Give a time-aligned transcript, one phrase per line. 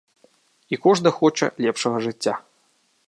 [0.75, 2.35] І кожны хоча лепшага жыцця.